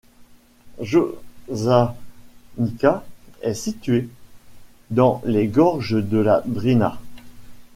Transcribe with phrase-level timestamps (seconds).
[0.81, 1.93] Jošanica
[3.41, 4.09] est située
[4.89, 6.97] dans les gorges de la Drina.